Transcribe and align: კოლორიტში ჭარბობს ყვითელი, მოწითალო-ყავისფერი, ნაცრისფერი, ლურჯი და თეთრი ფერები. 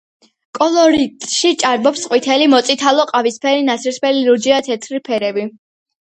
კოლორიტში 0.59 1.49
ჭარბობს 1.63 1.99
ყვითელი, 2.13 2.47
მოწითალო-ყავისფერი, 2.53 3.61
ნაცრისფერი, 3.67 4.23
ლურჯი 4.29 4.55
და 4.55 4.59
თეთრი 4.69 5.01
ფერები. 5.11 5.45